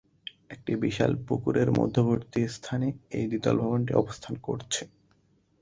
একটি 0.49 0.71
বিশাল 0.83 1.11
পুকুর 1.25 1.55
এর 1.57 1.69
মধ্যবর্তী 1.79 2.41
স্থানে 2.55 2.87
এই 3.17 3.25
দ্বিতল 3.29 3.55
ভবনটি 3.61 3.91
অবস্থান 3.93 4.33
করছে। 4.47 4.81